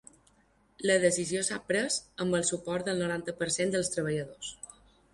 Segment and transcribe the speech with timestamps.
[0.89, 4.55] La decisió s’ha pres amb el suport del noranta per cent dels treballadors.